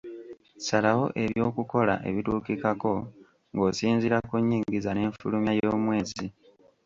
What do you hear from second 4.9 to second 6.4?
n’enfulumya y’omwezi.